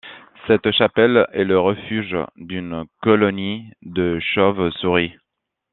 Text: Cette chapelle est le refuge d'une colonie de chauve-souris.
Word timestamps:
Cette 0.47 0.71
chapelle 0.71 1.27
est 1.31 1.43
le 1.43 1.59
refuge 1.59 2.15
d'une 2.35 2.85
colonie 3.03 3.71
de 3.83 4.19
chauve-souris. 4.19 5.13